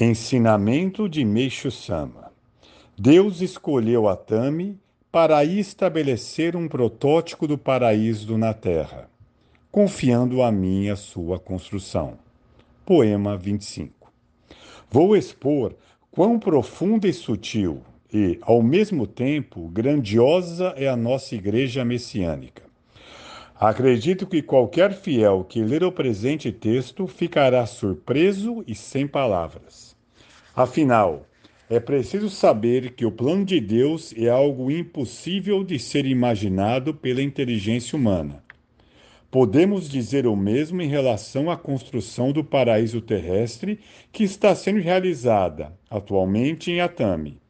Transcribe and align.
Ensinamento 0.00 1.08
de 1.08 1.24
Meixo 1.24 1.72
Sama. 1.72 2.30
Deus 2.96 3.40
escolheu 3.40 4.06
Atami 4.06 4.78
para 5.10 5.44
estabelecer 5.44 6.54
um 6.54 6.68
protótipo 6.68 7.48
do 7.48 7.58
paraíso 7.58 8.38
na 8.38 8.54
Terra, 8.54 9.10
confiando 9.72 10.40
a 10.40 10.52
mim 10.52 10.88
a 10.88 10.94
sua 10.94 11.40
construção. 11.40 12.16
Poema 12.86 13.36
25. 13.36 14.12
Vou 14.88 15.16
expor 15.16 15.74
quão 16.12 16.38
profunda 16.38 17.08
e 17.08 17.12
sutil 17.12 17.82
e, 18.14 18.38
ao 18.42 18.62
mesmo 18.62 19.04
tempo, 19.04 19.68
grandiosa 19.68 20.74
é 20.76 20.86
a 20.86 20.96
nossa 20.96 21.34
igreja 21.34 21.84
messiânica. 21.84 22.67
Acredito 23.60 24.24
que 24.24 24.40
qualquer 24.40 24.92
fiel 24.92 25.42
que 25.42 25.60
ler 25.64 25.82
o 25.82 25.90
presente 25.90 26.52
texto 26.52 27.08
ficará 27.08 27.66
surpreso 27.66 28.62
e 28.68 28.74
sem 28.74 29.04
palavras. 29.04 29.96
Afinal, 30.54 31.26
é 31.68 31.80
preciso 31.80 32.30
saber 32.30 32.92
que 32.92 33.04
o 33.04 33.10
plano 33.10 33.44
de 33.44 33.60
Deus 33.60 34.14
é 34.16 34.28
algo 34.28 34.70
impossível 34.70 35.64
de 35.64 35.76
ser 35.76 36.06
imaginado 36.06 36.94
pela 36.94 37.20
inteligência 37.20 37.98
humana. 37.98 38.44
Podemos 39.28 39.88
dizer 39.88 40.24
o 40.24 40.36
mesmo 40.36 40.80
em 40.80 40.88
relação 40.88 41.50
à 41.50 41.56
construção 41.56 42.30
do 42.30 42.44
paraíso 42.44 43.00
terrestre 43.00 43.80
que 44.12 44.22
está 44.22 44.54
sendo 44.54 44.80
realizada 44.80 45.76
atualmente 45.90 46.70
em 46.70 46.80
Atami. 46.80 47.40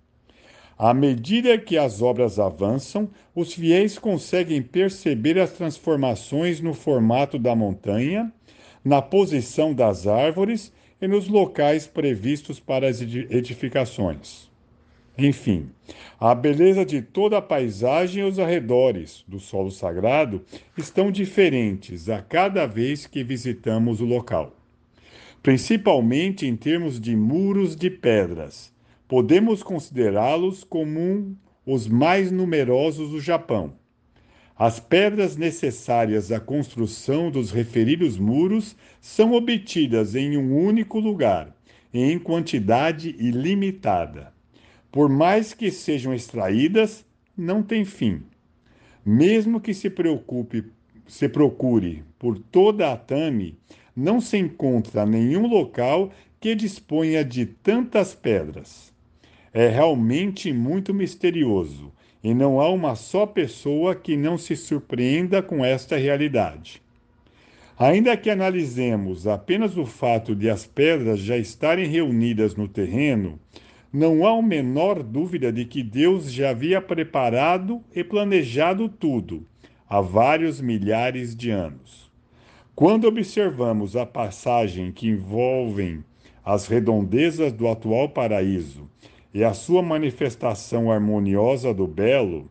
À 0.78 0.94
medida 0.94 1.58
que 1.58 1.76
as 1.76 2.00
obras 2.00 2.38
avançam, 2.38 3.10
os 3.34 3.52
fiéis 3.52 3.98
conseguem 3.98 4.62
perceber 4.62 5.36
as 5.36 5.50
transformações 5.50 6.60
no 6.60 6.72
formato 6.72 7.36
da 7.36 7.56
montanha, 7.56 8.32
na 8.84 9.02
posição 9.02 9.74
das 9.74 10.06
árvores 10.06 10.72
e 11.02 11.08
nos 11.08 11.26
locais 11.26 11.88
previstos 11.88 12.60
para 12.60 12.88
as 12.88 13.00
edificações. 13.00 14.48
Enfim, 15.18 15.68
a 16.20 16.32
beleza 16.32 16.84
de 16.86 17.02
toda 17.02 17.38
a 17.38 17.42
paisagem 17.42 18.22
e 18.22 18.28
os 18.28 18.38
arredores 18.38 19.24
do 19.26 19.40
solo 19.40 19.72
sagrado 19.72 20.44
estão 20.76 21.10
diferentes 21.10 22.08
a 22.08 22.22
cada 22.22 22.66
vez 22.66 23.04
que 23.04 23.24
visitamos 23.24 24.00
o 24.00 24.04
local, 24.04 24.54
principalmente 25.42 26.46
em 26.46 26.54
termos 26.54 27.00
de 27.00 27.16
muros 27.16 27.74
de 27.74 27.90
pedras 27.90 28.77
podemos 29.08 29.62
considerá-los 29.62 30.62
como 30.62 31.00
um, 31.00 31.34
os 31.64 31.88
mais 31.88 32.30
numerosos 32.30 33.10
do 33.10 33.20
Japão. 33.20 33.72
As 34.54 34.78
pedras 34.78 35.36
necessárias 35.36 36.30
à 36.30 36.38
construção 36.38 37.30
dos 37.30 37.50
referidos 37.50 38.18
muros 38.18 38.76
são 39.00 39.32
obtidas 39.32 40.14
em 40.14 40.36
um 40.36 40.54
único 40.54 41.00
lugar 41.00 41.56
em 41.92 42.18
quantidade 42.18 43.16
ilimitada. 43.18 44.30
Por 44.92 45.08
mais 45.08 45.54
que 45.54 45.70
sejam 45.70 46.12
extraídas, 46.12 47.04
não 47.36 47.62
tem 47.62 47.84
fim. 47.84 48.22
Mesmo 49.06 49.58
que 49.58 49.72
se 49.72 49.88
preocupe, 49.88 50.64
se 51.06 51.28
procure 51.30 52.04
por 52.18 52.38
toda 52.38 52.92
a 52.92 52.96
Tami, 52.96 53.56
não 53.96 54.20
se 54.20 54.36
encontra 54.36 55.06
nenhum 55.06 55.46
local 55.46 56.10
que 56.38 56.54
disponha 56.54 57.24
de 57.24 57.46
tantas 57.46 58.14
pedras 58.14 58.92
é 59.58 59.66
realmente 59.66 60.52
muito 60.52 60.94
misterioso 60.94 61.92
e 62.22 62.32
não 62.32 62.60
há 62.60 62.70
uma 62.70 62.94
só 62.94 63.26
pessoa 63.26 63.92
que 63.92 64.16
não 64.16 64.38
se 64.38 64.54
surpreenda 64.54 65.42
com 65.42 65.64
esta 65.64 65.96
realidade. 65.96 66.80
Ainda 67.76 68.16
que 68.16 68.30
analisemos 68.30 69.26
apenas 69.26 69.76
o 69.76 69.84
fato 69.84 70.32
de 70.32 70.48
as 70.48 70.64
pedras 70.64 71.18
já 71.18 71.36
estarem 71.36 71.88
reunidas 71.88 72.54
no 72.54 72.68
terreno, 72.68 73.36
não 73.92 74.24
há 74.24 74.38
a 74.38 74.40
menor 74.40 75.02
dúvida 75.02 75.52
de 75.52 75.64
que 75.64 75.82
Deus 75.82 76.32
já 76.32 76.50
havia 76.50 76.80
preparado 76.80 77.82
e 77.92 78.04
planejado 78.04 78.88
tudo 78.88 79.44
há 79.88 80.00
vários 80.00 80.60
milhares 80.60 81.34
de 81.34 81.50
anos. 81.50 82.08
Quando 82.76 83.08
observamos 83.08 83.96
a 83.96 84.06
passagem 84.06 84.92
que 84.92 85.08
envolvem 85.08 86.04
as 86.44 86.68
redondezas 86.68 87.52
do 87.52 87.66
atual 87.66 88.08
paraíso 88.08 88.88
e 89.38 89.44
a 89.44 89.54
sua 89.54 89.80
manifestação 89.84 90.90
harmoniosa 90.90 91.72
do 91.72 91.86
belo, 91.86 92.50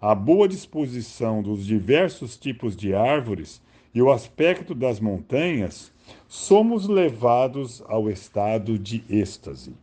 a 0.00 0.16
boa 0.16 0.48
disposição 0.48 1.40
dos 1.40 1.64
diversos 1.64 2.36
tipos 2.36 2.74
de 2.76 2.92
árvores 2.92 3.62
e 3.94 4.02
o 4.02 4.10
aspecto 4.10 4.74
das 4.74 4.98
montanhas, 4.98 5.92
somos 6.26 6.88
levados 6.88 7.84
ao 7.86 8.10
estado 8.10 8.76
de 8.76 9.04
êxtase. 9.08 9.74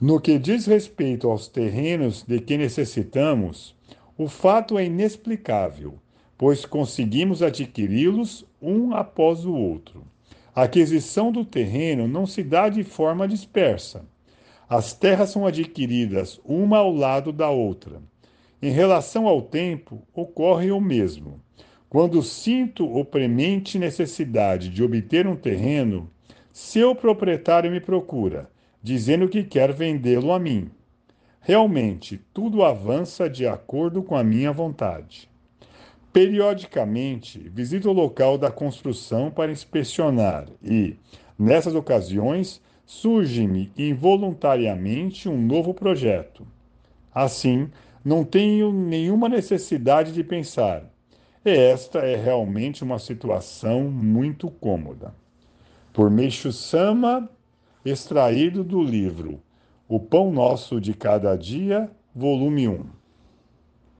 No 0.00 0.20
que 0.20 0.38
diz 0.38 0.66
respeito 0.66 1.28
aos 1.28 1.48
terrenos 1.48 2.22
de 2.22 2.38
que 2.38 2.56
necessitamos, 2.56 3.74
o 4.16 4.28
fato 4.28 4.78
é 4.78 4.84
inexplicável, 4.84 5.94
pois 6.38 6.64
conseguimos 6.64 7.42
adquiri-los 7.42 8.46
um 8.62 8.94
após 8.94 9.44
o 9.44 9.52
outro. 9.52 10.04
A 10.54 10.62
aquisição 10.62 11.32
do 11.32 11.44
terreno 11.44 12.06
não 12.06 12.24
se 12.24 12.44
dá 12.44 12.68
de 12.68 12.84
forma 12.84 13.26
dispersa 13.26 14.04
as 14.68 14.92
terras 14.92 15.30
são 15.30 15.46
adquiridas 15.46 16.40
uma 16.44 16.78
ao 16.78 16.92
lado 16.92 17.32
da 17.32 17.48
outra. 17.48 18.02
Em 18.60 18.70
relação 18.70 19.26
ao 19.28 19.40
tempo, 19.40 20.02
ocorre 20.12 20.72
o 20.72 20.80
mesmo. 20.80 21.40
Quando 21.88 22.22
sinto 22.22 22.84
o 22.84 23.04
premente 23.04 23.78
necessidade 23.78 24.68
de 24.68 24.82
obter 24.82 25.26
um 25.26 25.36
terreno, 25.36 26.10
seu 26.52 26.94
proprietário 26.94 27.70
me 27.70 27.80
procura, 27.80 28.50
dizendo 28.82 29.28
que 29.28 29.44
quer 29.44 29.72
vendê-lo 29.72 30.32
a 30.32 30.38
mim. 30.38 30.70
Realmente, 31.40 32.20
tudo 32.34 32.64
avança 32.64 33.30
de 33.30 33.46
acordo 33.46 34.02
com 34.02 34.16
a 34.16 34.24
minha 34.24 34.52
vontade. 34.52 35.28
Periodicamente, 36.12 37.38
visito 37.38 37.88
o 37.88 37.92
local 37.92 38.36
da 38.36 38.50
construção 38.50 39.30
para 39.30 39.52
inspecionar 39.52 40.48
e, 40.60 40.96
nessas 41.38 41.74
ocasiões, 41.74 42.60
surge-me 42.86 43.72
involuntariamente 43.76 45.28
um 45.28 45.36
novo 45.36 45.74
projeto. 45.74 46.46
Assim, 47.12 47.68
não 48.04 48.24
tenho 48.24 48.72
nenhuma 48.72 49.28
necessidade 49.28 50.12
de 50.12 50.22
pensar. 50.22 50.84
E 51.44 51.50
esta 51.50 51.98
é 51.98 52.14
realmente 52.14 52.84
uma 52.84 52.98
situação 52.98 53.82
muito 53.90 54.48
cômoda. 54.48 55.12
Por 55.92 56.08
Meixo 56.08 56.52
Sama, 56.52 57.28
extraído 57.84 58.62
do 58.62 58.82
livro 58.82 59.40
O 59.88 59.98
Pão 59.98 60.32
Nosso 60.32 60.80
de 60.80 60.94
Cada 60.94 61.36
Dia, 61.36 61.90
volume 62.14 62.68
1. 62.68 62.84